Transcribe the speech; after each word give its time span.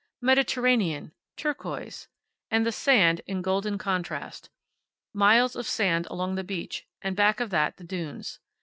Mediterranean. 0.21 1.11
Turquoise. 1.37 2.07
And 2.49 2.65
the 2.65 2.71
sand 2.71 3.21
in 3.27 3.43
golden 3.43 3.77
contrast. 3.77 4.49
Miles 5.13 5.55
of 5.55 5.67
sand 5.67 6.07
along 6.07 6.33
the 6.33 6.43
beach, 6.43 6.87
and 7.03 7.15
back 7.15 7.39
of 7.39 7.51
that 7.51 7.77
the 7.77 7.83
dunes. 7.83 8.39